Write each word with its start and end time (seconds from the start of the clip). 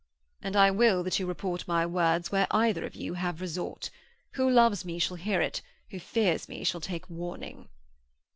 'And 0.41 0.55
I 0.55 0.71
will 0.71 1.03
that 1.03 1.19
you 1.19 1.27
report 1.27 1.67
my 1.67 1.85
words 1.85 2.31
where 2.31 2.47
either 2.49 2.87
of 2.87 2.95
you 2.95 3.13
have 3.13 3.39
resort. 3.39 3.91
Who 4.33 4.49
loves 4.49 4.83
me 4.83 4.97
shall 4.97 5.17
hear 5.17 5.41
it; 5.41 5.61
who 5.91 5.99
fears 5.99 6.49
me 6.49 6.63
shall 6.63 6.81
take 6.81 7.07
warning.' 7.07 7.69